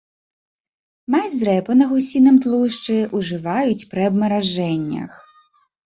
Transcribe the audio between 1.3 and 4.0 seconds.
з рэпы на гусіным тлушчы ўжываюць